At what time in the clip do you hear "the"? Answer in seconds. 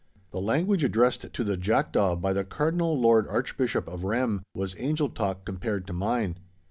0.31-0.41, 1.43-1.55, 2.33-2.43